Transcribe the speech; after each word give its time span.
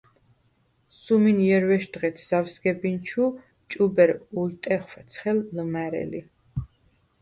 სუმინჲერვეშდ 0.99 1.93
ღეთ 2.01 2.17
ზავ 2.27 2.45
სგებინჩუ 2.53 3.25
ჭუბერ 3.69 4.11
ულტეხვ 4.39 4.91
ცხელ 5.11 5.39
ლჷმა̈რელი. 5.55 6.21